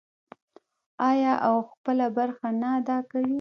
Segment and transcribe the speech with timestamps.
[1.09, 3.29] آیا او خپله برخه نه ادا کوي؟